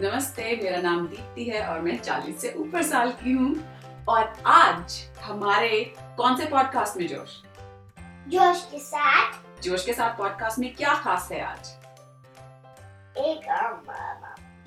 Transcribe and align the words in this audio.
नमस्ते 0.00 0.60
मेरा 0.62 0.80
नाम 0.80 1.08
दीप्ति 1.08 1.44
है 1.44 1.68
और 1.68 1.80
मैं 1.80 2.02
40 2.02 2.38
से 2.38 2.52
ऊपर 2.52 2.82
साल 2.82 3.12
की 3.12 3.32
हूँ। 3.32 3.56
और 4.08 4.42
आज 4.46 5.10
हमारे 5.20 5.94
कौन 5.98 6.36
से 6.36 6.46
पॉडकास्ट 6.46 6.96
में 6.96 7.08
जोश? 7.08 7.42
जोश 8.28 8.68
के 8.70 8.78
साथ। 8.78 9.32
जोश 9.62 9.86
के 9.86 9.92
साथ 9.92 10.18
पॉडकास्ट 10.18 10.58
में 10.58 10.74
क्या 10.74 10.94
खास 10.94 11.28
है 11.32 11.40
आज? 11.40 11.68
एक 13.18 13.40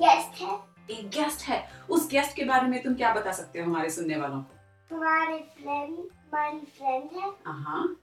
गेस्ट 0.01 0.41
है। 0.41 0.59
एक 0.89 1.09
गेस्ट 1.09 1.41
है। 1.41 1.71
उस 1.89 2.09
गेस्ट 2.09 2.35
के 2.35 2.43
बारे 2.43 2.67
में 2.67 2.83
तुम 2.83 2.95
क्या 2.95 3.13
बता 3.13 3.31
सकते 3.31 3.59
हो 3.59 3.65
हमारे 3.65 3.89
सुनने 3.89 4.17
वालों 4.17 4.41
को? 4.41 4.95
हमारे 4.95 5.37
फ्रेंड 5.37 5.97
हमारी 5.99 6.59
फ्रेंड 6.59 7.09
है। 7.13 7.29
हाँ 7.47 7.97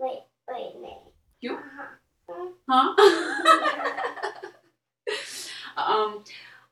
वही 0.00 0.16
वही 0.48 0.80
नहीं 0.80 0.96
क्यों? 1.40 1.56
हाँ। 1.56 2.00
हाँ। 2.70 2.96
um, 5.80 6.12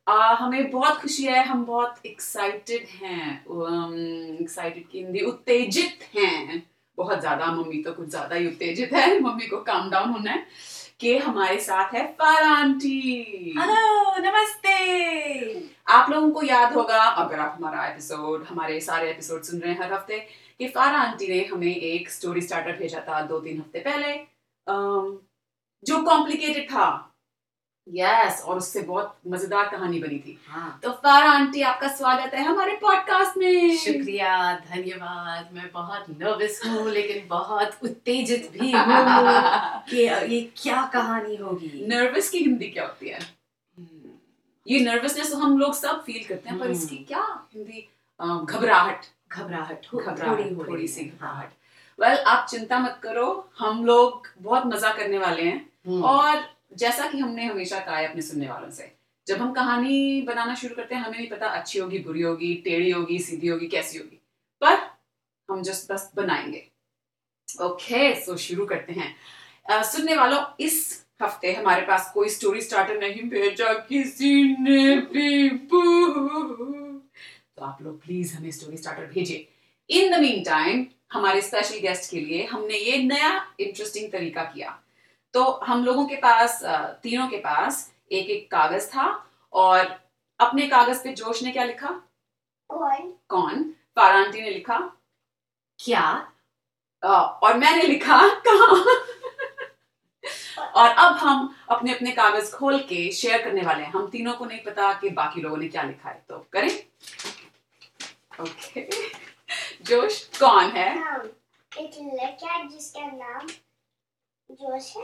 आ, 0.08 0.34
हमें 0.34 0.70
बहुत 0.70 1.00
खुशी 1.00 1.24
है 1.24 1.42
हम 1.44 1.64
बहुत 1.64 2.06
एक्साइटेड 2.06 2.86
हैं 2.90 3.40
एक्साइटेड 4.40 4.86
की 4.88 4.98
हिंदी 4.98 5.20
उत्तेजित 5.20 6.04
हैं। 6.14 6.62
बहुत 6.98 7.20
ज़्यादा 7.20 7.46
मम्मी 7.46 7.82
तो 7.82 7.92
कुछ 7.92 8.08
ज़्यादा 8.08 8.36
ही 8.36 8.46
उत्तेजित 8.46 8.92
है 8.92 9.20
मम्मी 9.20 9.46
को 9.46 9.56
काम 9.62 9.90
डाउन 9.90 10.10
होना 10.10 10.30
है 10.30 10.46
कि 11.00 11.16
हमारे 11.18 11.58
साथ 11.60 11.94
है 11.94 12.06
फारा 12.12 12.50
आंटी 12.50 13.54
हेलो 13.58 14.16
नमस्ते। 14.20 14.76
आप 15.88 16.10
लोगों 16.10 16.30
को 16.30 16.42
याद 16.42 16.72
होगा 16.74 17.02
अगर 17.02 17.38
आप 17.38 17.54
हमारा 17.58 17.86
एपिसोड 17.86 18.44
हमारे 18.44 18.80
सारे 18.80 19.10
एपिसोड 19.10 19.42
सुन 19.42 19.60
रहे 19.60 19.72
हैं 19.72 19.80
हर 19.82 19.92
हफ़्ते 19.92 20.18
कि 20.58 20.68
फारा 20.68 20.98
आंटी 21.00 21.28
ने 21.28 21.44
हमें 21.44 21.74
एक 21.74 22.10
स्टोरी 22.10 22.40
स्टार्टर 22.40 22.76
भेजा 22.78 23.04
था 23.08 23.20
दो 23.26 23.40
तीन 23.40 23.58
हफ़्ते 23.60 23.80
पहले। 23.80 24.12
अम, 24.66 25.18
जो 25.82 26.02
कॉम्प्लिकेटेड 26.02 26.68
था 26.70 27.07
यस 27.94 28.42
और 28.46 28.56
उससे 28.56 28.82
बहुत 28.82 29.16
मज़ेदार 29.26 29.68
कहानी 29.68 29.98
बनी 30.00 30.18
थी। 30.18 30.38
हाँ। 30.48 30.80
तो 30.82 30.90
फारा 30.90 31.30
आंटी 31.30 31.62
आपका 31.62 31.88
स्वागत 31.88 32.34
है 32.34 32.42
हमारे 32.44 32.72
पॉडकास्ट 32.82 33.36
में। 33.38 33.76
शुक्रिया 33.76 34.54
धन्यवाद। 34.54 35.48
मैं 35.52 35.70
बहुत 35.72 36.06
नर्वस 36.10 36.60
हूँ 36.66 36.90
लेकिन 36.90 37.28
बहुत 37.28 37.78
उत्तेजित 37.84 38.50
भी 38.52 38.72
हूँ 38.72 38.82
कि 39.90 40.02
ये 40.34 40.52
क्या 40.56 40.90
कहानी 40.92 41.36
होगी। 41.36 41.86
नर्वस 41.86 42.30
की 42.30 42.38
हिंदी 42.38 42.66
क्या 42.66 42.84
होती 42.84 43.08
है? 43.08 43.20
हम्म, 43.78 44.10
ये 44.68 44.80
नर्वसनेस 44.80 45.30
तो 45.30 45.38
हम 45.38 45.58
लोग 45.58 45.74
सब 45.74 46.04
फील 46.04 46.24
करते 46.24 46.50
हैं 46.50 46.58
पर 46.58 46.64
हम्म। 46.64 46.76
इसकी 46.76 46.96
क्या 46.96 47.48
हिंदी 47.54 47.88
घबराहट। 48.44 49.00
घबराहट 49.32 49.86
हो- 49.94 50.02
घबराहट 50.02 50.38
थोड़ी 50.38 50.54
हो। 50.54 50.64
थोड़ी 50.68 50.88
सी 50.88 51.04
घबराहट। 51.04 51.52
वेल 52.00 52.18
आप 52.18 52.46
चिंता 52.46 52.78
मत 52.78 53.00
करो 53.02 53.50
हम 53.58 53.84
लोग 53.86 54.28
बहुत 54.38 54.66
मज़ा 54.66 54.92
करने 54.92 55.18
वाले 55.18 55.42
हैं। 55.42 55.68
हम्म, 55.88 56.04
और 56.04 56.57
जैसा 56.72 57.10
कि 57.10 57.18
हमने 57.18 57.44
हमेशा 57.44 57.80
कहा 57.80 57.96
है 57.96 58.08
अपने 58.08 58.22
सुनने 58.22 58.48
वालों 58.48 58.70
से 58.70 58.94
जब 59.26 59.36
हम 59.36 59.52
कहानी 59.52 60.22
बनाना 60.22 60.54
शुरू 60.54 60.74
करते 60.74 60.94
हैं 60.94 61.02
हमें 61.02 61.18
नहीं 61.18 61.28
पता 61.28 61.46
अच्छी 61.46 61.78
होगी 61.78 61.98
बुरी 61.98 62.22
होगी 62.22 62.54
टेढ़ी 62.54 62.90
होगी 62.90 63.18
सीधी 63.18 63.48
होगी 63.48 63.66
कैसी 63.66 63.98
होगी। 63.98 64.22
पर 64.60 64.74
हम 65.50 65.62
जस्ट 65.62 65.92
बस 65.92 66.10
बनाएँगे। 66.14 66.68
ओके 67.62 68.20
सो 68.20 68.36
शुरू 68.36 68.66
करते 68.66 68.92
हैं। 68.92 69.16
अ, 69.70 69.82
सुनने 69.82 70.16
वालों 70.16 70.44
इस 70.60 71.06
हफ़्ते 71.22 71.52
हमारे 71.52 71.82
पास 71.82 72.10
कोई 72.14 72.28
स्टोरी 72.28 72.60
स्टार्टर 72.60 73.00
नहीं 73.00 73.22
भेजा 73.22 73.72
किसी 73.72 74.42
ने 74.44 74.96
भी। 74.96 75.48
तो 77.56 77.64
आप 77.64 77.78
लोग 77.82 78.04
प्लीज़ 78.04 78.34
हमें 78.34 78.50
स्टोरी 78.50 78.76
स्टार्टर 78.76 79.06
भेजिए। 79.06 79.48
इन 79.90 80.16
द 80.16 80.20
मीन 80.20 80.42
टाइम 80.44 80.86
हमारे 81.12 81.42
स्पेशल 81.42 81.78
गेस्ट 81.78 82.10
के 82.10 82.20
लिए 82.20 82.44
हमने 82.44 82.74
ये 82.74 83.02
नया 83.02 83.54
इंटरेस्टिंग 83.60 84.12
तरीका 84.12 84.44
किया। 84.44 84.82
तो 85.34 85.50
हम 85.66 85.84
लोगों 85.84 86.04
के 86.06 86.16
पास 86.16 86.60
तीनों 87.02 87.28
के 87.28 87.36
पास 87.38 87.90
एक 88.12 88.30
एक 88.30 88.50
कागज़ 88.50 88.88
था 88.90 89.06
और 89.52 89.98
अपने 90.40 90.66
कागज़ 90.68 91.02
पे 91.04 91.12
जोश 91.14 91.42
ने 91.42 91.50
क्या 91.52 91.64
लिखा? 91.64 91.88
कौन? 92.70 93.12
कौन? 93.28 93.64
फारांटी 93.96 94.40
ने 94.40 94.50
लिखा। 94.50 94.78
क्या? 95.78 96.32
और 97.02 97.56
मैंने 97.58 97.82
लिखा 97.82 98.20
कहा? 98.46 98.66
और 100.76 100.88
अब 100.90 101.14
हम 101.16 101.54
अपने 101.70 101.94
अपने 101.94 102.10
कागज़ 102.12 102.52
खोल 102.52 102.78
के 102.88 103.10
शेयर 103.12 103.42
करने 103.42 103.62
वाले 103.62 103.82
हैं। 103.82 103.90
हम 103.92 104.06
तीनों 104.10 104.32
को 104.34 104.44
नहीं 104.44 104.58
पता 104.64 104.92
कि 105.00 105.10
बाकी 105.10 105.40
लोगों 105.40 105.56
ने 105.56 105.68
क्या 105.68 105.82
लिखा 105.82 106.08
है। 106.08 106.24
तो 106.28 106.38
करें? 106.52 106.70
ओके 108.40 108.88
जोश 109.84 110.22
कौन 110.40 110.70
है? 110.70 110.88
हाँ 110.98 111.18
एक 111.72 111.98
लड़का 112.14 112.62
जिसका 112.64 113.06
नाम 113.06 113.46
जोश 114.50 114.94
है। 114.96 115.02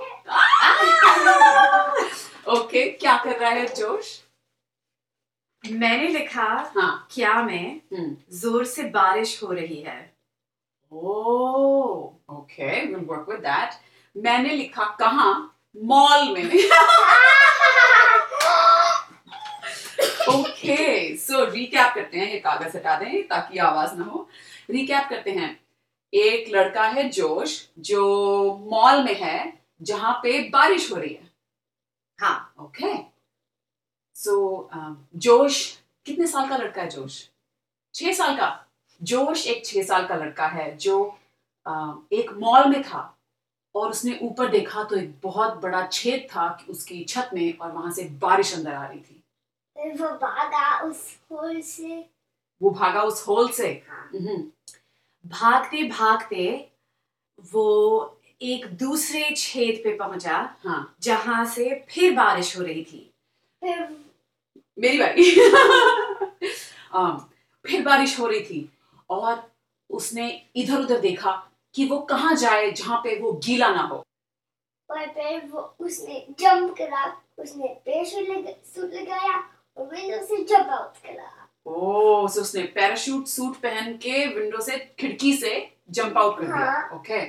ओके 2.48 2.90
क्या 2.90 3.16
कर 3.24 3.38
रहा 3.38 3.50
है 3.50 3.66
जोश? 3.74 4.20
मैंने 5.70 6.08
लिखा 6.08 6.72
हाँ। 6.76 7.08
क्या 7.10 7.42
में 7.42 7.80
हम्म। 7.92 8.16
ज़ोर 8.32 8.64
से 8.64 8.82
बारिश 8.82 9.42
हो 9.42 9.52
रही 9.52 9.80
है। 9.82 10.14
Okay 12.30 12.86
we'll 12.86 13.06
work 13.06 13.26
with 13.28 13.42
that. 13.44 13.74
मैंने 14.16 14.48
लिखा 14.48 14.84
कहा? 15.00 15.32
मॉल 15.76 16.28
में। 16.34 16.44
ओके 20.34 21.16
सो 21.16 21.44
रिकैप 21.44 21.94
करते 21.94 22.18
हैं 22.18 22.30
ये 22.32 22.38
कागज़ 22.38 22.76
हटा 22.76 22.98
दें 22.98 23.28
ताकि 23.28 23.58
आवाज़ 23.58 23.94
ना 23.94 24.04
हो। 24.04 24.28
रिकैप 24.70 25.08
करते 25.10 25.30
हैं। 25.30 25.63
एक 26.14 26.48
लड़का 26.54 26.86
है 26.88 27.08
जोश 27.10 27.56
जो 27.78 28.02
मॉल 28.70 29.02
में 29.04 29.14
है 29.20 29.36
जहाँ 29.82 30.12
पे 30.22 30.38
बारिश 30.50 30.90
हो 30.92 30.96
रही 30.96 31.14
है। 31.14 31.30
हाँ। 32.18 32.54
ओके 32.60 32.92
सो 34.16 34.70
जोश 35.16 35.60
कितने 36.06 36.26
साल 36.26 36.48
का 36.48 36.56
लड़का 36.56 36.82
है 36.82 36.88
जोश? 36.90 37.28
छह 37.94 38.12
साल 38.12 38.36
का। 38.36 38.48
जोश 39.02 39.46
एक 39.46 39.64
छह 39.66 39.82
साल 39.82 40.06
का 40.06 40.14
लड़का 40.16 40.46
है 40.46 40.76
जो 40.76 41.02
अ, 41.66 41.72
एक 42.12 42.30
मॉल 42.32 42.68
में 42.68 42.82
था 42.82 43.00
और 43.74 43.90
उसने 43.90 44.18
ऊपर 44.22 44.48
देखा 44.50 44.82
तो 44.84 44.96
एक 44.96 45.14
बहुत 45.22 45.54
बड़ा 45.60 45.86
छेद 45.86 46.26
था 46.30 46.48
कि 46.60 46.72
उसकी 46.72 47.04
छत 47.04 47.30
में 47.34 47.58
और 47.58 47.70
वहाँ 47.72 47.92
से 47.92 48.04
बारिश 48.22 48.54
अंदर 48.54 48.72
आ 48.74 48.86
रही 48.86 49.00
थी। 49.00 49.20
वो 49.76 50.08
भागा 50.18 50.78
उस 50.80 51.18
होल 51.32 51.60
से। 51.60 52.04
वो 52.62 52.70
भागा 52.70 53.02
उस 53.02 53.26
होल 53.28 53.48
से। 53.48 53.68
हम्म, 53.90 54.42
भागते 55.26 55.82
भागते 55.82 56.70
वो 57.52 58.18
एक 58.42 58.66
दूसरे 58.66 59.34
छेद 59.36 59.80
पे 59.84 59.96
पहुँचा 59.96 60.56
हाँ। 60.64 60.96
जहाँ 61.00 61.46
से 61.46 61.84
फिर 61.88 62.12
बारिश 62.12 62.58
हो 62.58 62.62
रही 62.62 62.84
थी। 62.84 63.12
फिर 63.60 63.96
मेरी 64.78 64.98
बारी। 64.98 65.34
फिर 67.66 67.82
बारिश 67.82 68.20
हो 68.20 68.26
रही 68.26 68.40
थी 68.40 68.72
और 69.10 69.50
उसने 69.90 70.46
इधर 70.56 70.80
उधर 70.80 70.98
देखा 70.98 71.50
कि 71.74 71.88
वो 71.88 71.98
कहाँ 71.98 72.34
जाए 72.34 72.70
जहाँ 72.70 72.98
पे 72.98 73.20
वो 73.20 73.32
गीला 73.32 73.68
ना 73.68 73.80
हो। 73.80 74.04
और 74.90 75.06
फिर 75.06 75.46
वो 75.46 75.76
उसने 75.80 76.26
जंप 76.30 76.74
करा 76.78 77.22
उसने 77.38 77.80
लग, 78.20 78.54
लगाया 78.78 79.50
और 79.76 79.86
विंडो 79.86 80.26
से 80.26 80.44
जंप 80.44 80.66
आउट 80.66 80.96
करा। 80.96 81.43
ओ 81.66 82.28
सो 82.28 82.40
उसने 82.40 82.62
पैराशूट 82.62 83.26
सूट 83.26 83.56
पहन 83.56 83.92
के 83.92 84.26
विंडो 84.26 84.60
से 84.60 84.78
खिड़की 84.98 85.36
से 85.36 85.74
जंप 85.90 86.18
आउट 86.18 86.38
कर 86.38 86.46
दिया। 86.46 86.56
हाँ। 86.56 86.90
ओके 86.90 87.20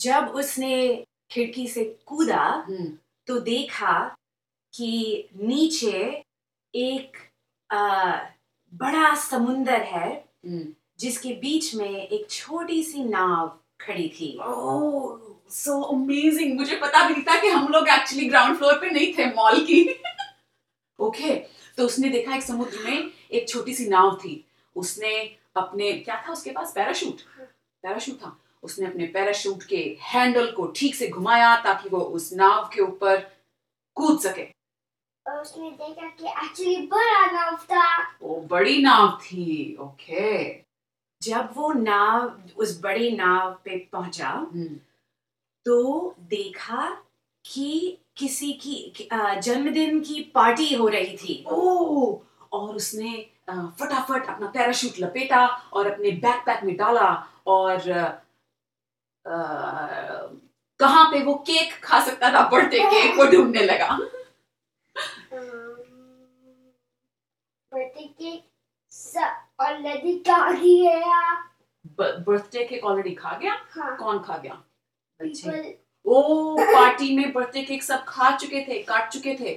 जब 0.00 0.32
उसने 0.34 1.04
खिड़की 1.30 1.66
से 1.68 1.84
कूदा 2.06 2.64
हम्म, 2.68 2.98
तो 3.26 3.40
देखा 3.40 4.16
कि 4.74 5.28
नीचे 5.42 6.24
एक 6.74 7.16
आ, 7.72 8.16
बड़ा 8.74 9.14
समुंदर 9.14 9.82
है 9.82 10.10
हम्म। 10.46 10.66
जिसके 10.98 11.32
बीच 11.32 11.74
में 11.74 12.08
एक 12.08 12.30
छोटी 12.30 12.82
सी 12.82 13.04
नाव 13.04 13.58
खड़ी 13.80 14.08
थी। 14.08 14.38
ओह 14.46 15.18
सो 15.50 15.80
अमेजिंग 15.82 16.58
मुझे 16.58 16.76
पता 16.76 17.08
भी 17.08 17.14
नहीं 17.14 17.22
था 17.22 17.40
कि 17.40 17.48
हम 17.48 17.68
लोग 17.68 17.88
एक्चुअली 17.88 18.26
ग्राउंड 18.26 18.56
फ्लोर 18.56 18.74
पे 18.74 18.90
नहीं 18.90 19.12
थे 19.18 19.26
मॉल 19.26 19.60
की। 19.60 19.82
ओके 20.98 21.24
okay, 21.28 21.38
तो 21.76 21.84
उसने 21.84 22.08
देखा 22.08 22.34
एक 22.34 22.42
समुद्र 22.42 22.78
में 22.84 23.10
एक 23.32 23.48
छोटी 23.48 23.74
सी 23.74 23.88
नाव 23.88 24.16
थी। 24.16 24.44
उसने 24.76 25.36
अपने 25.56 25.92
क्या 25.92 26.22
था 26.28 26.32
उसके 26.32 26.50
पास? 26.50 26.72
पैराशूट 26.74 27.20
पैराशूट 27.82 28.14
था। 28.14 28.36
उसने 28.62 28.86
अपने 28.86 29.06
पैराशूट 29.06 29.62
के 29.62 29.98
हैंडल 30.02 30.50
को 30.50 30.66
ठीक 30.76 30.94
से 30.94 31.08
घुमाया 31.08 31.56
ताकि 31.56 31.88
वो 31.88 31.98
उस 31.98 32.32
नाव 32.32 32.70
के 32.74 32.80
ऊपर 32.80 33.16
कूद 33.94 34.20
सके। 34.20 34.46
और 35.26 35.40
उसने 35.40 35.70
देखा 35.70 36.08
कि 36.08 36.26
एक्चुअली 36.46 36.76
बड़ा 36.86 37.26
नाव 37.26 37.56
था। 37.56 38.02
वो 38.22 38.40
बड़ी 38.40 38.82
नाव 38.82 39.18
थी 39.22 39.76
ओके 39.80 40.52
जब 41.22 41.50
वो 41.54 41.72
नाव 41.72 42.42
उस 42.56 42.80
बड़ी 42.82 43.10
नाव 43.16 43.50
पे 43.64 43.76
पहुँचा 43.92 44.28
हम्म, 44.28 44.76
तो 45.64 46.14
देखा 46.18 47.02
कि 47.44 47.98
किसी 48.16 48.52
की 48.52 48.92
कि, 48.96 49.08
जन्मदिन 49.40 50.00
की 50.00 50.20
पार्टी 50.34 50.74
हो 50.74 50.88
रही 50.88 51.16
थी। 51.16 51.44
ओह! 51.48 52.18
और 52.52 52.74
उसने 52.76 53.10
फटाफट 53.50 54.28
अपना 54.28 54.46
पैराशूट 54.46 54.98
लपेटा 55.00 55.46
और 55.46 55.90
अपने 55.92 56.10
बैकपैक 56.24 56.64
में 56.64 56.76
डाला 56.76 57.10
और 57.46 57.80
कहाँ 60.80 61.04
पे 61.12 61.22
वो 61.24 61.34
केक 61.46 61.72
खा 61.84 62.00
सकता 62.04 62.32
था 62.32 62.48
बर्थडे 62.50 62.78
केक 62.80 63.18
वो 63.18 63.24
ढूँढने 63.32 63.62
लगा। 63.62 63.98
बर्थडे 67.72 68.06
केक 68.18 68.44
ऑलरेडी 69.60 70.18
खा 70.20 70.50
गया 70.52 71.32
बर्थडे 71.98 72.64
केक 72.64 72.84
ऑलरेडी 72.84 73.14
खा 73.14 73.32
गया? 73.38 73.52
हाँ। 73.70 73.96
कौन 73.96 74.18
खा 74.22 74.36
गया? 74.36 74.54
बच्चे। 75.20 75.78
ओ 76.06 76.56
पार्टी 76.58 77.16
में 77.16 77.32
बर्थडे 77.32 77.62
केक 77.64 77.82
सब 77.82 78.04
खा 78.08 78.30
चुके 78.36 78.60
थे 78.68 78.82
काट 78.82 79.10
चुके 79.12 79.34
थे। 79.40 79.54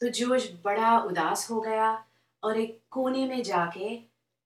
तो 0.00 0.08
जोश 0.10 0.48
बड़ा 0.64 0.98
उदास 0.98 1.50
हो 1.50 1.60
गया 1.60 1.92
और 2.42 2.60
एक 2.60 2.80
कोने 2.90 3.26
में 3.26 3.42
जाके 3.42 3.96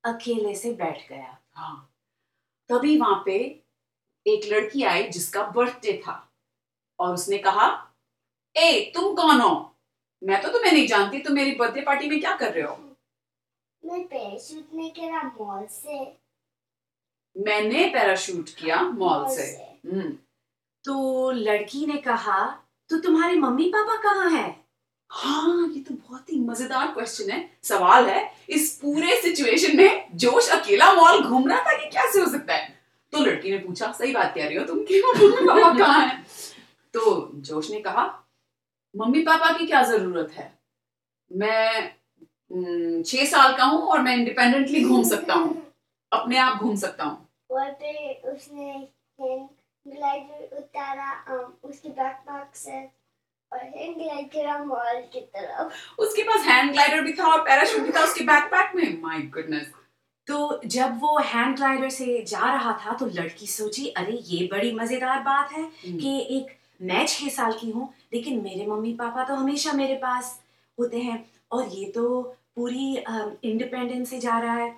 अकेले 0.05 0.55
से 0.55 0.73
बैठ 0.73 1.09
गया। 1.09 1.39
हाँ। 1.53 1.91
तभी 2.71 2.99
वहाँ 2.99 3.23
पे 3.27 3.65
एक 4.27 4.53
लड़की 4.53 4.83
आई 4.83 5.09
जिसका 5.09 5.43
बर्थडे 5.47 6.03
था 6.07 6.33
और 6.99 7.15
उसने 7.15 7.39
कहा 7.39 7.67
ए 8.57 8.93
तुम 8.95 9.15
कौन 9.15 9.41
हो? 9.41 9.77
मैं 10.25 10.43
तो 10.43 10.49
तुम्हें 10.49 10.73
नहीं 10.73 10.87
जानती 10.87 11.19
तुम 11.19 11.35
मेरी 11.35 11.55
बर्थडे 11.55 11.81
पार्टी 11.81 12.09
में 12.09 12.21
क्या 12.21 12.37
कर 12.37 12.53
रहे 12.53 12.63
हो? 12.63 12.77
मैं 13.85 14.05
पैराशूट 14.09 14.75
नहीं 14.75 14.91
करा 14.91 15.23
मॉल 15.41 15.67
से। 15.67 15.99
मैंने 17.37 17.89
पैराशूट 17.89 18.49
किया 18.49 18.81
मॉल 18.83 19.29
से। 19.37 19.43
हम्म। 19.87 20.11
तो 20.85 21.31
लड़की 21.31 21.87
ने 21.87 21.97
कहा 21.97 22.47
तो 22.91 22.99
तुम्हारे 22.99 23.37
मम्मी 23.37 23.69
पापा 23.69 23.97
कहाँ 24.03 24.31
हैं? 24.31 24.64
हाँ 25.11 25.69
ये 25.75 25.81
तो 25.81 25.95
बहुत 25.95 26.33
ही 26.33 26.39
मज़ेदार 26.41 26.93
क्वेश्चन 26.95 27.31
है 27.31 27.39
सवाल 27.63 28.09
है। 28.09 28.31
इस 28.51 28.71
पूरे 28.83 29.21
सिचुएशन 29.23 29.77
में 29.77 30.09
जोश 30.17 30.49
अकेला 30.53 30.93
मॉल 30.95 31.21
घूम 31.23 31.49
रहा 31.49 31.59
था 31.65 31.77
कि 31.79 31.91
कैसे 31.91 32.21
हो 32.21 32.27
सकता 32.31 32.55
है? 32.55 32.73
तो 33.13 33.19
लड़की 33.19 33.51
ने 33.51 33.59
पूछा 33.59 33.91
सही 33.93 34.13
बात 34.13 34.35
कह 34.35 34.47
रही 34.47 34.57
हो 34.57 34.65
तुम 34.65 34.79
कि 34.85 35.01
मम्मी 35.07 35.47
पापा 35.47 35.73
कहाँ 35.79 36.01
हैं? 36.01 36.25
तो 36.95 37.31
जोश 37.35 37.71
ने 37.71 37.81
कहा 37.81 38.05
मम्मी 38.95 39.23
पापा 39.23 39.53
की 39.59 39.67
क्या 39.67 39.83
ज़रूरत 39.83 40.33
है? 40.33 40.53
मैं 41.31 43.03
छह 43.03 43.25
साल 43.27 43.57
का 43.57 43.65
हूँ 43.65 43.81
और 43.83 44.01
मैं 44.03 44.17
इंडिपेंडेंटली 44.17 44.85
घूम 44.85 45.03
सकता 45.05 45.35
हूँ। 45.35 45.63
अपने 46.13 46.37
आप 46.39 46.63
घूम 46.63 46.75
सकता 46.77 47.05
हूँ। 47.05 47.27
और 47.51 47.71
फिर 47.73 48.31
उसने 48.31 48.89
ग्लाइडर 49.21 50.57
उतारा 50.59 51.39
उसके 51.65 51.89
बैकपैक 51.89 52.57
से। 52.57 52.79
हैंड 53.57 53.97
ग्लाइड 54.31 54.67
मॉल 54.67 55.01
की 55.13 55.21
तरफ़। 55.21 56.01
उसके 56.03 56.23
पास 56.23 56.47
हैंड 56.47 56.73
ग्लाइडर 56.73 57.01
भी 57.03 57.13
था 57.13 57.27
और 57.27 57.41
पैराशूट 57.41 57.83
भी 57.83 57.93
था 57.93 58.05
उसके 58.05 58.25
बैकपैक 58.25 58.75
में। 58.77 59.01
माय 59.03 59.21
गुडनेस 59.35 59.73
तो 60.27 60.61
जब 60.67 60.99
वो 61.01 61.19
हैंड 61.25 61.57
ग्लाइडर 61.57 61.89
से 61.91 62.23
जा 62.29 62.53
रहा 62.53 62.73
था 62.85 62.93
तो 62.97 63.07
लड़की 63.15 63.47
सोची 63.47 63.87
अरे 63.93 64.19
ये 64.25 64.49
बड़ी 64.53 64.73
मज़ेदार 64.73 65.21
बात 65.23 65.53
है 65.53 65.65
कि 65.85 66.19
एक 66.31 66.57
मैं 66.83 67.07
छह 67.07 67.29
साल 67.29 67.53
की 67.53 67.71
हूँ 67.71 67.93
लेकिन 68.15 68.41
मेरे 68.43 68.67
मम्मी 68.67 68.93
पापा 68.93 69.25
तो 69.25 69.35
हमेशा 69.35 69.73
मेरे 69.73 69.95
पास 69.97 70.39
होते 70.79 70.99
हैं। 70.99 71.25
और 71.53 71.69
ये 71.69 71.85
तो 71.91 72.23
पूरी 72.57 72.97
इंडिपेंडेंस 72.97 74.11
से 74.11 74.19
जा 74.19 74.39
रहा 74.39 74.55
है। 74.55 74.71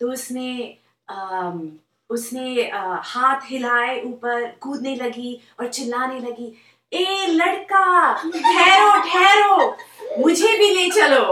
तो 0.00 0.10
उसने 0.12 0.78
अम, 1.08 1.68
उसने 2.10 2.64
अ, 2.64 3.00
हाथ 3.04 3.40
हिलाए 3.44 4.00
ऊपर 4.02 4.46
कूदने 4.60 4.94
लगी 4.94 5.38
और 5.60 5.68
चिल्लाने 5.68 6.18
लगी। 6.20 6.52
ए 6.92 7.26
लड़का 7.30 8.12
ठहरो 8.14 8.90
ठहरो। 9.02 9.76
मुझे 10.18 10.56
भी 10.58 10.70
ले 10.74 10.88
चलो। 10.90 11.22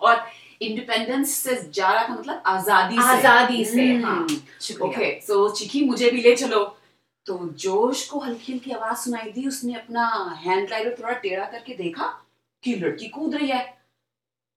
और 0.00 0.26
इंडिपेंडेंस 0.62 1.34
से 1.34 1.54
जा 1.74 1.92
रहा 1.92 2.08
था 2.08 2.14
मतलब 2.14 2.42
आज़ादी 2.46 2.96
से। 2.96 3.02
आज़ादी 3.02 3.64
से 3.64 4.74
ओके 4.84 5.10
सो 5.20 5.48
चिकी 5.48 5.84
मुझे 5.86 6.10
भी 6.10 6.20
ले 6.22 6.34
चलो। 6.36 6.64
तो 7.26 7.38
जोश 7.58 8.06
को 8.08 8.18
हल्की 8.20 8.52
हल्की 8.52 8.70
आवाज़ 8.72 8.98
सुनाई 8.98 9.30
दी 9.32 9.46
उसने 9.48 9.74
अपना 9.74 10.06
हैंड 10.42 10.66
ग्लाइडर 10.66 10.96
थोड़ा 10.98 11.12
टेढ़ा 11.12 11.44
करके 11.44 11.74
देखा 11.76 12.06
कि 12.62 12.74
लड़की 12.74 13.08
कूद 13.08 13.34
रही 13.34 13.48
है। 13.48 13.64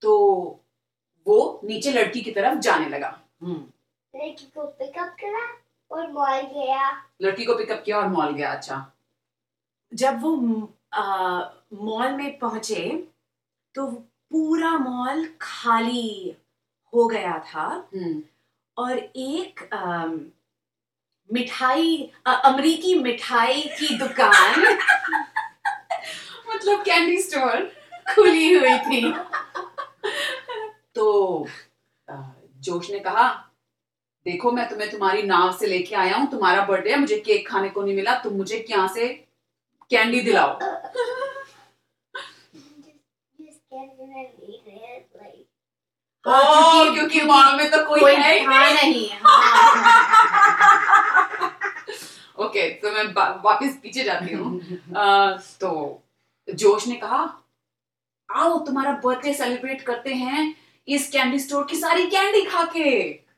तो 0.02 0.16
वो 1.28 1.62
नीचे 1.64 1.92
लड़की 1.92 2.22
की 2.22 2.32
तरफ़ 2.32 2.60
जाने 2.60 2.90
लगा। 2.90 3.18
हम्म। 3.42 3.64
लड़की 4.14 4.46
को 4.56 4.62
पिकअप 4.62 5.16
करा 5.22 5.48
और 5.92 6.12
मॉल 6.12 6.42
गया। 6.54 6.90
लड़की 7.22 7.46
को 7.46 7.56
पिकअप 7.56 7.82
किया 7.86 7.98
और 7.98 8.08
मॉल 8.08 8.32
गया 8.34 8.52
अच्छा। 8.52 8.86
जब 9.92 10.22
वो 10.22 10.36
मॉल 10.36 12.12
में 12.12 12.38
पहुँचे 12.40 12.86
तो 13.76 13.86
पूरा 14.32 14.78
मॉल 14.78 15.26
खाली 15.42 16.36
हो 16.94 17.08
गया 17.08 17.38
था। 17.48 17.66
हम्म। 17.96 18.22
और 18.78 18.98
एक 18.98 19.60
मिठाई 21.30 21.98
अमरीकी 22.26 22.96
मिठाई 22.96 23.62
की 23.80 23.98
दुकान 23.98 24.62
मतलब 26.50 26.84
कैंडी 26.86 27.18
स्टोर 27.22 27.72
खुली 28.16 28.54
हुई 28.54 28.78
थी। 28.80 29.14
तो 30.96 31.48
जोश 32.64 32.90
ने 32.92 33.00
कहा 33.00 33.28
देखो 34.26 34.52
मैं 34.52 34.68
तुम्हें 34.70 34.90
तुम्हारी 34.92 35.22
नाव 35.24 35.52
से 35.58 35.68
लेके 35.68 35.96
आया 35.96 36.16
हूँ 36.16 36.30
तुम्हारा 36.32 36.66
बर्थडे 36.66 36.92
है 36.92 37.00
मुझे 37.00 37.20
केक 37.20 37.48
खाने 37.50 37.70
को 37.70 37.82
नहीं 37.84 37.96
मिला 37.96 38.16
तुम 38.24 38.34
मुझे 38.34 38.66
यहाँ 38.70 38.88
से 38.88 39.08
कैंडी 39.90 40.22
दिलाओ। 40.22 40.60
like, 45.18 45.50
हाँ, 46.28 46.86
ओ, 46.86 46.94
क्योंकि- 46.94 47.24
मॉल 47.24 47.58
में 47.58 47.72
तो 47.72 47.86
कोई, 47.86 48.00
कोई 48.00 48.16
है 48.16 48.40
ही 48.40 48.46
था 48.46 48.74
नहीं। 48.74 49.10
हाँ। 49.24 49.50
ओके 52.40 52.70
तो 52.70 52.92
मैं 52.92 53.04
वापस 53.42 53.80
पीछे 53.84 54.04
जाती 54.04 54.34
हूँ। 54.34 54.62
तो 55.38 56.04
जोश 56.54 56.88
ने 56.88 56.96
कहा 56.96 57.38
आओ 58.36 58.66
तुम्हारा 58.66 58.92
बर्थडे 58.92 59.34
सेलिब्रेट 59.34 59.82
करते 59.82 60.14
हैं 60.14 60.56
इस 60.88 61.12
कैंडी 61.12 61.40
स्टोर 61.40 61.68
की 61.70 61.76
सारी 61.76 62.06
कैंडी 62.08 62.46
खा 62.46 62.66
के। 62.66 63.29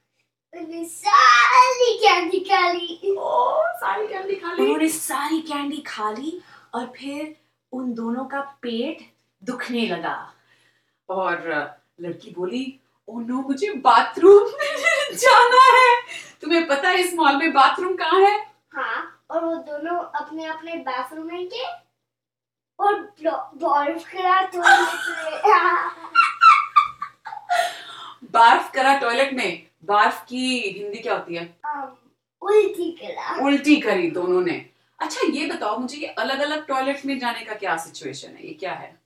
सारी 0.56 1.94
कैंडी 1.98 2.40
खा 2.40 2.72
ली। 2.72 3.16
ओ 3.20 3.62
सारी 3.78 4.08
कैंडी 4.08 4.36
खा 4.36 4.54
ली। 4.54 4.64
उन्होंने 4.64 4.88
सारी 4.88 5.40
कैंडी 5.42 5.78
खा 5.88 6.10
ली 6.12 6.42
और 6.74 6.86
फिर 6.98 7.36
उन 7.72 7.94
दोनों 7.94 8.26
का 8.26 8.42
पेट 8.62 9.02
दुखने 9.44 9.86
लगा। 9.88 10.16
और 11.10 11.48
लड़की 12.02 12.32
बोली 12.38 12.64
ओ 13.08 13.20
नो 13.20 13.42
मुझे 13.42 13.72
बाथरूम 13.86 14.50
जाना 15.24 15.64
है। 15.78 15.96
तुम्हें 16.42 16.68
पता 16.68 16.90
है 16.90 17.00
इस 17.02 17.14
मॉल 17.14 17.36
में 17.36 17.54
बाथरूम 17.54 17.96
कहाँ 17.96 18.20
है? 18.22 18.38
हाँ 18.74 19.24
और 19.32 19.46
वो 19.46 19.56
दोनों 19.56 19.98
अपने 20.22 20.46
अपने 20.46 20.76
बाथरूम 20.76 21.26
में 21.28 21.48
के 21.48 21.64
और 22.80 22.94
बॉर्फ 23.56 24.08
करा 24.12 24.42
टॉयलेट 24.42 24.94
निकले 25.10 25.50
बार्फ 28.32 28.72
करा 28.72 28.98
टॉयलेट 29.00 29.34
में। 29.34 29.71
बार्फ 29.84 30.24
की 30.30 30.60
हिंदी 30.78 31.00
क्या 31.00 31.14
होती 31.14 31.36
है? 31.36 31.48
Um, 31.68 31.90
उल्टी 32.42 32.92
करा 33.02 33.46
उल्टी 33.46 33.76
करी 33.82 34.10
दोनों 34.12 34.42
ने 34.42 34.66
अच्छा 35.00 35.28
ये 35.34 35.46
बताओ 35.46 35.78
मुझे 35.78 35.98
ये 35.98 36.08
अलग 36.24 36.40
अलग 36.40 36.66
टॉयलेट 36.68 37.06
में 37.06 37.18
जाने 37.20 37.46
का 37.46 37.54
क्या 37.54 37.78
सिचुएशन 37.78 38.30
है? 38.30 38.48
ये 38.48 38.54
क्या 38.54 38.74
है? 38.74 39.00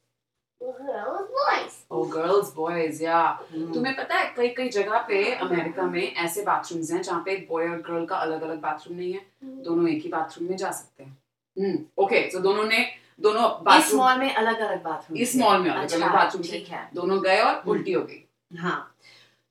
Girls 0.62 1.28
boys 1.38 1.74
ओ 1.92 2.04
गर्ल्स 2.06 2.54
बॉयज़ 2.56 3.04
या 3.04 3.22
तुम्हें 3.54 3.96
पता 3.96 4.16
है 4.16 4.34
कई 4.38 4.48
कई 4.48 4.70
जगह 4.70 4.98
पे 5.08 5.24
अमेरिका 5.36 5.84
में 5.84 6.14
ऐसे 6.14 6.44
बाथरूम्स 6.44 6.92
हैं 6.92 7.02
जहाँ 7.02 7.22
पे 7.26 7.32
एक 7.32 7.48
बॉय 7.50 7.68
और 7.70 7.82
गर्ल 7.82 8.06
का 8.06 8.16
अलग 8.18 8.42
अलग 8.42 8.62
बाथरूम 8.62 8.98
नहीं 8.98 9.14
है। 9.14 9.22
दोनों 9.64 9.88
एक 9.90 10.04
ही 10.04 10.10
बाथरूम 10.10 10.50
में 10.50 10.58
जा 10.58 10.72
सकते 10.72 11.04
हैं। 11.04 11.74
ओके 11.98 12.22
तो 12.32 12.40
दोनों 12.40 12.64
ने 12.64 12.86
दोनों 13.22 13.78
इस 13.78 13.94
मॉल 13.94 14.18
में 14.20 14.34
अलग 14.34 14.60
अलग 14.60 14.84
बाथरूम 14.84 15.18
इस 15.18 15.36
मॉल 15.36 15.60
में 15.62 15.70
अलग 15.72 15.92
अलग 15.92 16.14
बाथरूम 16.14 16.44
ठीक 16.44 16.68
है। 16.70 16.90
दोनों 16.94 17.22
गए 17.24 17.40
और 17.42 17.64
उल्टी 17.68 17.94
हो 17.94 18.02
गई। 18.04 18.24
हाँ। 18.58 18.95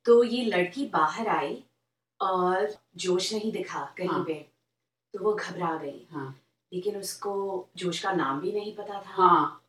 तो 0.07 0.25
ये 0.25 0.45
लड़की 0.45 0.87
बाहर 0.87 1.29
आई 1.29 1.65
और 2.21 2.77
जोश 2.97 3.33
नहीं 3.33 3.53
दिखा 3.53 3.95
कहीं 3.99 4.09
हाँ। 4.09 4.25
पे 4.25 4.47
तो 5.15 5.25
वो 5.25 5.35
घबरा 5.35 5.77
गई। 5.77 6.07
हाँ। 6.13 6.41
लेकिन 6.73 6.97
उसको 6.97 7.67
जोश 7.77 8.03
का 8.03 8.13
नाम 8.13 8.41
भी 8.41 8.53
नहीं 8.53 8.77
पता 8.77 8.95
था। 8.95 9.23
हाँ। 9.23 9.65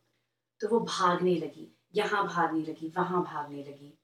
तो 0.60 0.68
वो 0.68 0.80
भागने 0.80 1.34
लगी 1.34 1.72
यहाँ 1.94 2.26
भागने 2.26 2.60
लगी 2.60 2.92
वहाँ 2.96 3.22
भागने 3.22 3.58
लगी। 3.58 3.98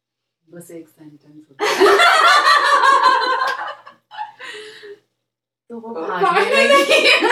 बस 0.48 0.70
एक 0.70 0.88
सेंटेंस 0.88 1.44
तो 5.70 5.78
वो 5.78 5.94
भागने 5.94 6.22
भागने 6.22 6.68
लगी। 6.68 7.08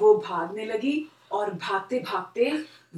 वो 0.00 0.18
भागने 0.18 0.66
लगी 0.66 1.10
और 1.32 1.50
भागते 1.54 1.98
भागते 2.00 2.50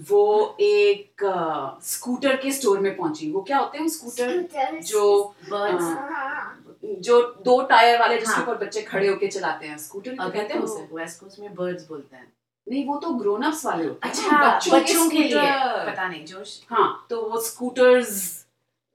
वो 0.08 0.22
एक 0.60 1.24
अ, 1.24 1.78
स्कूटर 1.82 2.36
के 2.36 2.50
स्टोर 2.52 2.78
में 2.80 2.96
पहुँची। 2.96 3.30
वो 3.32 3.42
क्या 3.42 3.58
होते 3.58 3.78
हैं 3.78 3.88
स्कूटर? 3.88 4.80
जो 4.82 5.02
बर्ड्स 5.50 5.82
हाँ। 5.82 6.08
हाँ। 6.10 6.60
जो 6.84 7.20
दो 7.44 7.60
टायर 7.66 7.98
वाले 8.00 8.18
जिसके 8.18 8.34
हाँ। 8.34 8.42
ऊपर 8.42 8.64
बच्चे 8.64 8.82
खड़े 8.82 9.08
होके 9.08 9.26
चलाते 9.28 9.66
हैं 9.66 9.76
स्कूटर 9.78 10.16
तो 10.16 10.28
कहते 10.30 10.54
हैं 10.54 10.60
उसे? 10.60 10.86
तो 10.86 10.96
वेस्ट 10.96 11.20
कोस्ट 11.20 11.38
में 11.40 11.54
बर्ड्स 11.54 11.88
बोलते 11.88 12.16
हैं। 12.16 12.32
नहीं 12.66 12.84
वो 12.86 12.96
तो 12.96 13.10
ग्रोन 13.14 13.42
अप्स 13.42 13.64
वाले 13.66 13.84
होते 13.86 14.08
अच्छा 14.08 14.30
ना, 14.30 14.48
बच्चों 14.72 15.08
के 15.10 15.18
लिए। 15.18 15.40
पता 15.86 16.08
नहीं 16.08 16.24
जोश। 16.26 16.60
हाँ 16.70 17.06
तो 17.10 17.20
वो 17.30 17.40
स्कूटर्स 17.40 18.20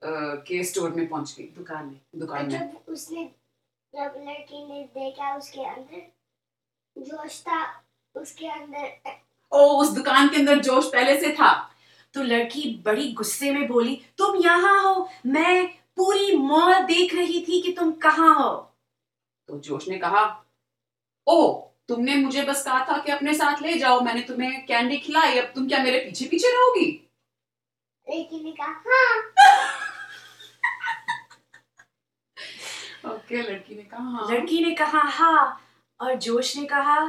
के 0.02 0.62
स्टोर 0.64 0.90
में 0.90 1.06
पहुँच 1.08 1.34
गई। 1.38 1.44
दुकान 1.56 1.84
में। 1.86 2.00
दुकान 2.16 2.46
में। 2.52 2.58
जब 2.58 2.92
उसने 2.92 3.24
जब 3.94 4.14
लड़की 4.28 4.64
ने 4.68 4.82
देखा 4.94 5.34
उसके 5.36 5.64
अंदर 5.64 6.02
जोश 6.96 7.40
था 7.40 7.62
उसके 8.14 8.48
अंदर 8.48 8.86
ओ 9.52 9.66
उस 9.82 9.90
दुकान 9.90 10.28
के 10.28 10.36
अंदर 10.36 10.58
जोश 10.58 10.86
पहले 10.92 11.20
से 11.20 11.32
था। 11.32 11.52
तो 12.14 12.22
लड़की 12.22 12.82
बड़ी 12.86 13.12
गुस्से 13.12 13.50
में 13.50 13.66
बोली 13.68 14.00
तुम 14.18 14.36
यहाँ 14.36 14.82
हो 14.82 15.08
मैं 15.26 15.66
पूरी 15.96 16.36
मॉल 16.36 16.74
देख 16.84 17.14
रही 17.14 17.40
थी 17.48 17.60
कि 17.62 17.72
तुम 17.72 17.92
कहाँ 17.92 18.34
हो? 18.34 18.50
तो 19.48 19.58
जोश 19.58 19.88
ने 19.88 19.98
कहा 19.98 20.24
ओ 21.26 21.52
तुमने 21.88 22.14
मुझे 22.16 22.42
बस 22.42 22.62
कहा 22.64 22.84
था 22.88 22.98
कि 22.98 23.12
अपने 23.12 23.34
साथ 23.34 23.62
ले 23.62 23.78
जाओ 23.78 24.00
मैंने 24.00 24.20
तुम्हें 24.20 24.66
कैंडी 24.66 24.96
खिलाई 24.96 25.38
अब 25.38 25.52
तुम 25.54 25.68
क्या 25.68 25.82
मेरे 25.82 25.98
पीछे 25.98 26.26
पीछे 26.26 26.52
रहोगी? 26.52 26.86
लड़की 28.08 28.42
ने 28.44 28.52
कहा 28.52 28.82
हाँ। 28.86 29.22
ओके 33.14 33.42
लड़की 33.42 33.74
ने 33.76 33.82
कहा 33.82 34.02
हाँ। 34.02 34.30
लड़की 34.30 34.64
ने 34.64 34.74
कहा 34.74 35.00
हाँ। 35.08 35.60
और 36.00 36.14
जोश 36.14 36.56
ने 36.56 36.64
कहा 36.66 37.08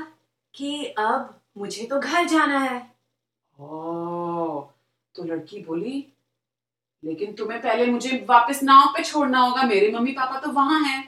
कि 0.54 0.86
अब 0.86 1.41
मुझे 1.56 1.86
तो 1.86 2.00
घर 2.00 2.26
जाना 2.28 2.60
है। 2.60 2.80
ओ 3.60 4.62
तो 5.16 5.24
लड़की 5.24 5.60
बोली 5.64 6.08
लेकिन 7.04 7.34
तुम्हें 7.34 7.62
पहले 7.62 7.86
मुझे 7.86 8.26
वापस 8.30 8.64
नाव 8.64 8.88
पे 8.88 9.04
छोड़ना 9.04 9.40
होगा। 9.40 9.64
मेरे 9.64 9.92
मम्मी 9.92 10.12
पापा 10.12 10.40
तो 10.40 10.52
वहाँ 10.52 10.80
हैं। 10.82 11.02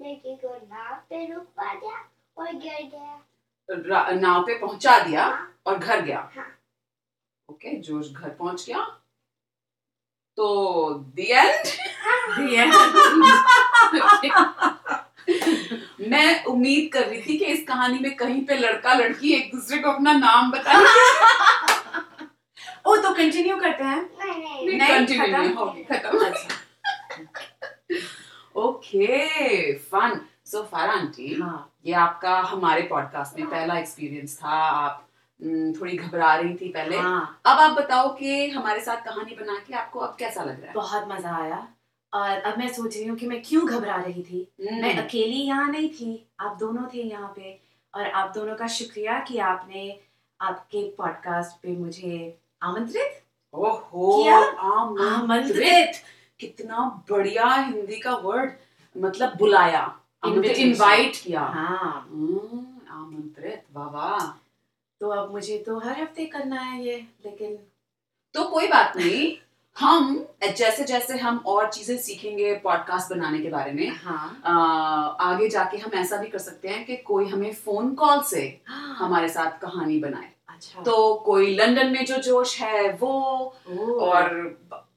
लड़की 0.00 0.34
को 0.36 0.54
नाव 0.54 0.94
पे 1.10 1.24
रुकवा 1.32 1.74
दिया 1.74 1.98
और 2.36 2.52
गिर 2.54 2.90
गया। 2.94 4.10
नाव 4.12 4.42
पे 4.42 4.58
पहुँचा 4.58 4.98
दिया 4.98 5.24
हाँ। 5.24 5.54
और 5.66 5.78
घर 5.78 6.00
गया। 6.00 6.18
हाँ। 6.36 6.46
ओके 7.48 7.76
जोश 7.80 8.12
घर 8.12 8.28
पहुँच 8.30 8.66
गया। 8.66 8.84
तो 10.38 10.94
दी 10.94 11.26
एंड 11.30 11.66
दी 12.36 12.54
एंड 12.54 12.72
मैं 16.10 16.44
उम्मीद 16.44 16.92
कर 16.92 17.06
रही 17.06 17.22
थी 17.22 17.38
कि 17.38 17.44
इस 17.44 17.64
कहानी 17.68 17.98
में 17.98 18.16
कहीं 18.16 18.46
पे 18.46 18.58
लड़का 18.58 18.94
लड़की 18.94 19.32
एक 19.32 19.54
दूसरे 19.54 19.78
को 19.78 19.90
अपना 19.90 20.12
नाम 20.12 20.50
बताए 20.50 20.84
ओ 22.86 22.96
तो 22.96 23.14
कंटिन्यू 23.14 23.56
करते 23.56 23.84
हैं। 23.84 24.10
नहीं 24.78 25.18
खत्म? 25.18 25.58
होगी 25.58 25.84
खत्म। 25.84 26.32
ओके 28.56 29.78
फन 29.78 30.20
सो 30.46 30.62
फारा 30.62 30.92
आंटी 30.92 31.42
ये 31.86 31.94
आपका 31.94 32.40
हमारे 32.40 32.82
पॉडकास्ट 32.82 33.38
में 33.38 33.50
पहला 33.50 33.78
एक्सपीरियंस 33.78 34.40
था। 34.44 34.48
आप 34.48 35.08
हम्म, 35.40 35.72
थोड़ी 35.72 35.96
घबरा 35.96 36.34
रही 36.34 36.54
थी 36.54 36.68
पहले। 36.68 36.96
हाँ। 36.96 37.40
अब 37.46 37.58
आप 37.58 37.78
बताओ 37.78 38.16
कि 38.16 38.50
हमारे 38.50 38.80
साथ 38.80 38.96
कहानी 38.96 39.36
बना 39.40 39.64
के 39.68 39.74
आपको 39.74 40.00
अब 40.00 40.16
कैसा 40.18 40.44
लग 40.44 40.60
रहा 40.60 40.68
है? 40.68 40.74
बहुत 40.74 41.08
मज़ा 41.08 41.36
आया। 41.36 41.68
और 42.12 42.30
अब 42.30 42.58
मैं 42.58 42.72
सोच 42.72 42.96
रही 42.96 43.06
हूँ 43.06 43.16
कि 43.18 43.26
मैं 43.26 43.42
क्यों 43.42 43.66
घबरा 43.68 43.96
रही 43.96 44.22
थी? 44.22 44.48
मैं 44.60 44.92
हम्म, 44.94 45.02
अकेली 45.02 45.36
यहाँ 45.36 45.70
नहीं 45.70 45.88
थी। 45.88 46.28
आप 46.40 46.56
दोनों 46.60 46.82
थे 46.94 47.02
यहाँ 47.02 47.32
पे। 47.36 47.60
और 47.94 48.06
आप 48.06 48.32
दोनों 48.34 48.56
का 48.56 48.66
शुक्रिया 48.66 49.18
कि 49.18 49.38
आपने 49.38 50.00
आपके 50.40 50.88
पॉडकास्ट 50.90 51.62
पे 51.62 51.76
मुझे 51.76 52.38
आमंत्रित 52.62 53.22
ओहो 53.54 54.22
आमंत्रित? 55.00 55.92
कितना 56.40 57.04
बढ़िया 57.10 57.54
हिंदी 57.54 57.96
का 57.96 58.14
वर्ड 58.16 58.52
मतलब 58.96 59.36
बुलाया। 59.36 59.98
इनवाइट 60.26 61.16
किया। 61.16 61.40
हाँ। 61.40 62.08
हम्म, 62.10 62.66
आमंत्रित 62.90 63.62
वाह। 63.72 64.26
तो 65.00 65.08
अब 65.08 65.30
मुझे 65.32 65.58
तो 65.58 65.78
हर 65.78 66.00
हफ़्ते 66.00 66.26
करना 66.26 66.60
है 66.60 66.84
ये 66.84 66.96
लेकिन 67.24 67.58
तो 68.34 68.44
कोई 68.44 68.68
बात 68.68 68.96
नहीं। 68.96 69.36
हम 69.76 70.26
जैसे 70.56 70.84
जैसे 70.84 71.18
हम 71.18 71.36
और 71.46 71.68
चीज़ें 71.72 71.96
सीखेंगे 71.96 72.54
पॉडकास्ट 72.54 73.12
बनाने 73.14 73.38
के 73.38 73.48
बारे 73.50 73.72
में 73.72 73.88
हाँ। 73.88 74.40
आ, 74.44 74.52
आगे 75.30 75.48
जाके 75.48 75.76
हम 75.76 75.92
ऐसा 75.94 76.16
भी 76.16 76.28
कर 76.28 76.38
सकते 76.38 76.68
हैं 76.68 76.84
कि 76.86 76.96
कोई 76.96 77.28
हमें 77.28 77.52
फ़ोन 77.54 77.94
कॉल 77.94 78.22
से 78.22 78.42
हम 78.68 78.94
हमारे 78.96 79.28
साथ 79.28 79.58
कहानी 79.60 79.98
बनाए। 79.98 80.28
अच्छा। 80.48 80.82
तो 80.82 81.14
कोई 81.14 81.54
लंदन 81.56 81.92
में 81.92 82.04
जो 82.04 82.16
जोश 82.16 82.60
है 82.60 82.92
वो 82.92 83.12
और 84.00 84.30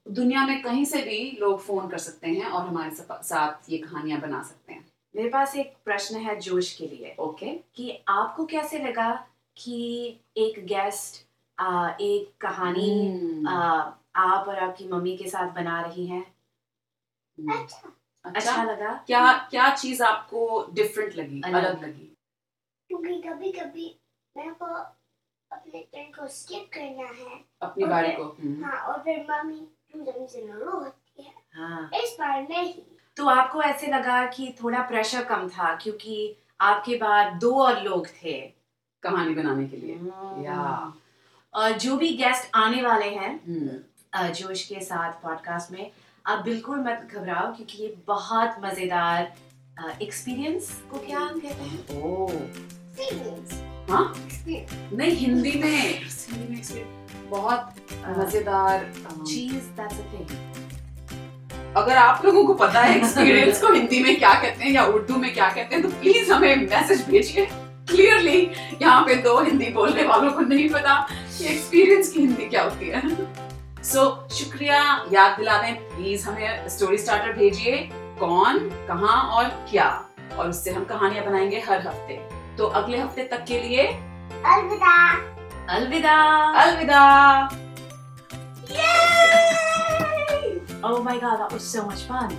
दुनिया 0.07 0.45
में 0.47 0.61
कहीं 0.61 0.85
से 0.85 1.01
भी 1.01 1.37
लोग 1.41 1.61
फ़ोन 1.61 1.87
कर 1.87 1.97
सकते 1.97 2.27
हैं 2.27 2.45
और 2.45 2.67
हमारे 2.67 2.91
साथ 3.23 3.69
ये 3.69 3.77
कहानियाँ 3.77 4.19
बना 4.21 4.41
सकते 4.43 4.73
हैं। 4.73 4.85
मेरे 5.15 5.29
पास 5.29 5.55
एक 5.55 5.73
प्रश्न 5.85 6.15
है 6.17 6.39
जोश 6.39 6.73
के 6.75 6.87
लिए 6.87 7.15
ओके 7.19 7.51
कि 7.75 8.03
आपको 8.07 8.45
कैसे 8.45 8.79
लगा 8.79 9.11
कि 9.57 10.19
एक 10.37 10.65
गेस्ट 10.65 11.23
आ, 11.57 11.89
एक 12.01 12.31
कहानी 12.41 12.89
हम्म, 13.07 13.47
आ, 13.47 13.91
आप 14.15 14.47
और 14.47 14.59
आपकी 14.59 14.87
मम्मी 14.87 15.15
के 15.17 15.29
साथ 15.29 15.51
बना 15.51 15.81
रही 15.81 16.05
हैं। 16.07 16.21
हम्म, 16.21 17.53
अच्छा। 17.63 17.91
अच्छा? 18.25 18.51
अच्छा 18.51 18.63
लगा। 18.63 18.93
क्या 19.07 19.31
क्या 19.49 19.69
चीज़ 19.75 20.03
आपको 20.03 20.67
डिफरेंट 20.73 21.15
लगी 21.15 21.41
अलग। 21.41 21.63
अलग 21.63 21.83
लगी? 21.83 22.11
क्योंकि 22.89 23.21
कभी 23.21 23.51
कभी 23.51 23.95
मेरे 24.37 24.51
को 24.51 24.65
अपने 24.65 25.79
टर्न 25.93 26.11
को 26.11 26.27
स्किप 26.27 26.69
करना 26.73 27.07
है। 27.07 27.43
अपनी. 27.61 27.85
बारी 27.85 28.11
को 28.11 28.23
हम्म, 28.23 28.63
हाँ 28.65 28.81
और 28.81 28.99
फिर 28.99 29.25
मम्मी 29.31 29.67
टू 29.93 30.27
से 30.27 30.45
रो 30.47 30.79
होती 30.79 31.23
है 31.23 31.33
हाँ। 31.55 31.89
इस 31.93 32.15
बार 32.19 32.41
नहीं। 32.41 32.73
तो 33.17 33.25
आपको 33.29 33.61
ऐसे 33.61 33.87
लगा 33.87 34.25
कि 34.27 34.55
थोड़ा 34.63 34.81
प्रेशर 34.81 35.23
कम 35.23 35.47
था 35.49 35.75
क्योंकि 35.75 36.35
आपके 36.61 36.95
बाद 36.97 37.33
दो 37.33 37.53
और 37.63 37.81
लोग 37.83 38.07
थे 38.07 38.33
कहानी 39.03 39.35
बनाने 39.35 39.67
के 39.67 39.77
लिए। 39.77 39.95
या 40.45 40.93
जो 41.77 41.95
भी 41.97 42.09
गेस्ट 42.17 42.51
आने 42.55 42.81
वाले 42.81 43.09
हैं 43.09 43.33
अ, 43.39 43.83
जोश 44.23 44.63
के 44.63 44.79
साथ 44.81 45.11
पॉडकास्ट 45.23 45.71
में। 45.71 45.91
आप 46.25 46.43
बिल्कुल 46.43 46.79
मत 46.79 47.07
घबराओ 47.13 47.53
क्योंकि 47.55 47.77
ये 47.83 47.95
बहुत 48.07 48.55
मज़ेदार 48.63 49.99
एक्सपीरियंस 50.01 50.69
को 50.91 50.99
क्या 50.99 51.19
हम 51.19 51.39
कहते 51.39 51.63
हैं? 51.63 52.03
ओ 52.03 52.27
हाँ? 53.89 54.13
नहीं 54.47 55.11
हिंदी 55.11 55.51
में। 55.51 55.51
हिंदी 55.51 55.61
में 55.63 56.01
experience 56.01 56.71
बहुत 57.29 57.75
मज़ेदार 58.17 58.91
चीज़ 59.27 59.63
दैट्स 59.79 59.99
अ 59.99 60.03
थिंग 60.13 60.27
अगर 61.77 61.97
आप 61.97 62.25
लोगों 62.25 62.45
को 62.45 62.53
पता 62.53 62.81
है 62.81 62.97
एक्सपीरियंस 62.97 63.61
को 63.61 63.73
हिंदी 63.73 64.03
में 64.03 64.17
क्या 64.19 64.33
कहते 64.33 64.63
हैं 64.63 64.71
या 64.71 64.85
उर्दू 64.85 65.15
में 65.15 65.33
क्या 65.33 65.49
कहते 65.49 65.75
हैं 65.75 65.83
तो 65.83 65.89
प्लीज़ 65.89 66.31
हमें 66.31 66.55
मैसेज 66.55 67.05
भेजिए। 67.09 67.47
क्लियरली 67.89 68.41
यहाँ 68.81 69.01
पे 69.01 69.15
दो 69.15 69.39
हिंदी 69.43 69.69
बोलने 69.69 70.03
वालों 70.03 70.31
को 70.31 70.41
नहीं 70.41 70.69
पता 70.69 70.95
कि 71.09 71.45
एक्सपीरियंस 71.45 72.11
की 72.11 72.19
हिंदी 72.19 72.45
क्या 72.45 72.63
होती 72.63 72.89
है। 72.89 73.01
सो 73.85 74.27
so, 74.27 74.33
शुक्रिया 74.33 75.05
याद 75.13 75.37
दिला 75.37 75.57
दें 75.61 75.75
प्लीज़ 75.75 76.27
हमें 76.27 76.69
स्टोरी 76.69 76.97
स्टार्टर 76.97 77.31
भेजिए 77.31 77.77
कौन 78.19 78.59
कहा 78.59 79.21
और 79.21 79.45
क्या। 79.71 80.05
और 80.37 80.49
उससे 80.49 80.71
हम 80.71 80.83
कहानियाँ 80.83 81.25
बनाएँगे 81.25 81.59
हर 81.59 81.87
हफ़्ते। 81.87 82.13
तो 82.57 82.65
अगले 82.65 82.97
हफ़्ते 82.97 83.23
तक 83.23 83.43
के 83.43 83.59
लिए 83.59 83.87
अलविदा। 84.45 84.95
अलविदा। 85.75 86.15
अलविदा। 86.63 87.01
Oh 90.87 90.97
my 91.05 91.17
god, 91.21 91.37
that 91.39 91.53
was 91.53 91.63
so 91.75 91.83
much 91.85 92.01
fun. 92.09 92.33